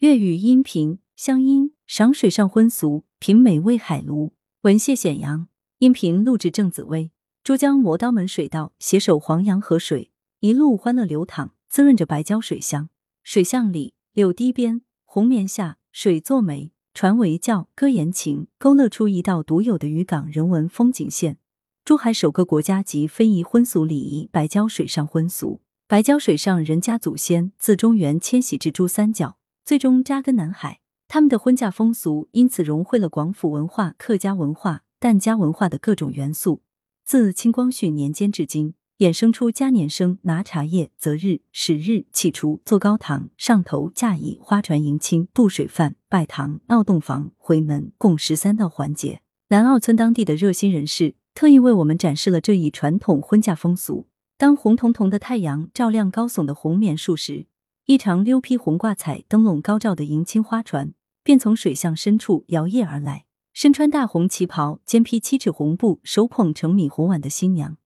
[0.00, 4.34] 粤语音频，乡音，赏水上荤俗，品美味海鲈。
[4.60, 7.12] 文谢显阳，音频录制郑紫薇。
[7.42, 12.90] 珠江磨刀门水道，携手黄洋河水，一路欢乐流淌，滋润着白礁水乡。
[13.22, 21.38] 水巷里，柳堤边，红棉下，水作媒，船为轿，歌言情，勾勒出一道独有的渔港人文风景线。
[21.86, 25.62] 珠海首个国家级非遗婚俗礼仪——白礁水上婚俗。
[25.88, 30.78] 白礁水上人家祖先自中原迁徙至珠三角，最终扎根南海。
[31.08, 36.62] 他们的婚嫁风俗因此融汇了广府文化、客家文化、疍家文化的各种元素。
[37.04, 49.20] 自清光绪年间至今，衍生出嘉年生、拿茶叶、择日、使日、起厨、做高堂、上头、嫁衣、花船迎亲、渡水饭、拜堂、闹洞房、回门共十三道环节。
[49.48, 54.06] 南澳村当地的热心人士特意为我们展示了这一传统婚嫁风俗。
[54.38, 57.46] 当红彤彤的太阳照亮高耸的红棉树时，
[57.88, 63.26] 一长溜披红挂彩、灯笼高照的迎亲花船便从水巷深处摇曳而来。
[63.52, 67.76] 身穿大红旗袍、肩披七尺红布、手捧盛米红碗的新娘，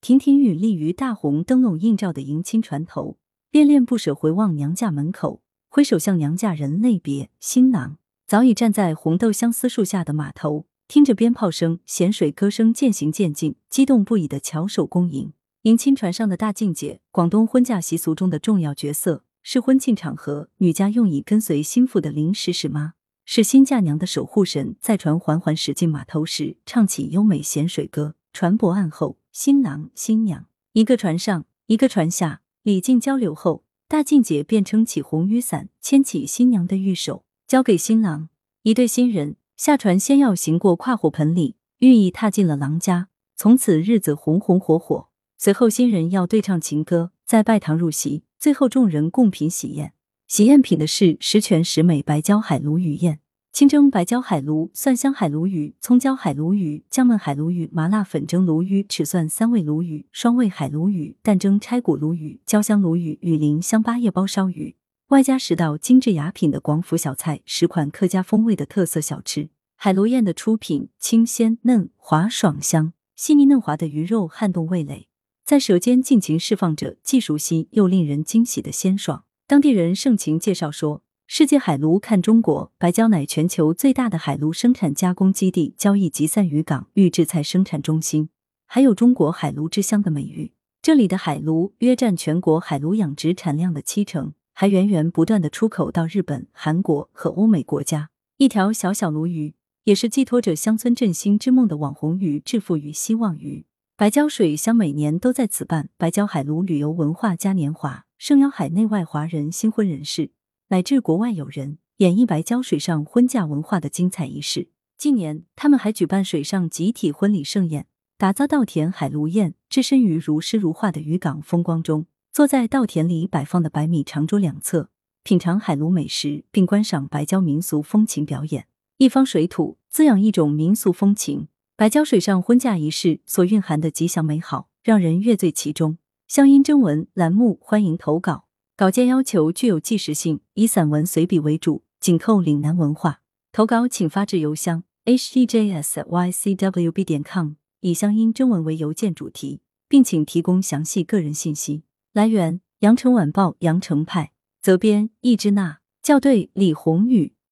[0.00, 3.18] 亭亭玉立于大红灯笼映照的迎亲船头，
[3.50, 7.28] 恋恋不舍回望娘家门口，挥手向娘家人泪别。
[7.38, 15.34] 新郎早已站在红豆相思树下的码头，听着鞭炮声、咸水歌声渐行渐近，激动不已的翘首恭迎。
[15.64, 24.76] 迎亲船上的大妗姐，广东婚嫁习俗中的重要角色，是婚庆场合女家用以跟随心腹的临时使妈，是新嫁娘的守护神。
[24.80, 28.14] 在船缓缓驶进码头时，唱起优美咸水歌。
[28.32, 38.28] 船泊岸后，新郎新娘一个船上，一个船下，礼敬交流后，大静姐便撑起红雨伞，牵起新娘的玉手，交给新郎。
[38.62, 45.08] 一对新人下船，先要行过跨火盆礼，寓意踏进了郎家，从此日子红红火火。
[45.38, 49.92] 随后，新人要对唱情歌，在拜堂入席，最后众人共品喜宴。
[50.26, 53.20] 喜宴品的是十全十美白椒海鲈鱼宴，
[53.52, 64.74] 清蒸白椒海鲈、蒜香海鲈鱼、葱椒海鲈鱼、酱焖海鲈鱼、麻辣粉蒸鲈鱼、豉蒜三味鲈鱼、双味海鲈鱼、蛋蒸拆骨鲈鱼、焦香鲈鱼、雨林香八叶包烧鱼，
[65.08, 69.50] 外加十道精致雅品的广府小菜，十款客家风味的特色小吃。
[69.76, 75.08] 海鲈宴的出品清鲜嫩滑爽香，细腻嫩滑的鱼肉撼动味蕾。
[75.50, 79.24] 在舌尖尽情释放着既熟悉又令人惊喜的鲜爽。
[79.48, 88.28] 当地人盛情介绍说：“世界海鲈看中国，白蕉乃全球最大的海鲈生产加工基地、交易集散渔港、预制菜生产中心，
[88.64, 90.52] 还有中国海鲈之乡的美誉。
[90.80, 98.10] 这里的海鲈约占全国海鲈养殖产量的七成，还源源不断的出口到日本、韩国和欧美国家。
[98.36, 103.66] 一条小小鲈鱼，也是寄托着乡村振兴之梦的网红鱼、致富鱼、希望鱼。”
[104.00, 110.30] 白礁水乡每年都在此办白礁海鲈旅游文化嘉年华，盛邀海内外华人新婚人士
[110.68, 114.70] 乃至国外友人演绎白礁水上婚嫁文化的精彩仪式。
[114.96, 124.88] 近年，他们还举办水上集体婚礼盛宴，打造稻田海鲈宴，置身于如诗如画的渔港风光中，坐在稻田里摆放的百米长桌两侧，
[125.22, 128.66] 品尝海鲈美食，并观赏白礁民俗风情表演。
[128.96, 131.48] 一方水土滋养一种民俗风情。
[131.80, 135.96] 白胶水上婚嫁仪式所蕴含的吉祥美好，让人乐醉其中。
[136.28, 138.44] 乡音征文栏目欢迎投稿，
[138.76, 143.22] 稿件要求具有纪实性，以散文随笔为主，紧扣岭南文化。
[143.50, 151.84] 投稿请发至邮箱 h d j s y c w b 点 com，以乡音征文为邮件主题，并请提供详细个人信息。
[152.12, 157.32] 来源：羊城晚报羊城派，责编：易之娜，校对：李红宇。